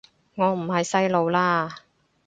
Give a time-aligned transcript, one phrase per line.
[0.33, 1.73] 我唔係細路喇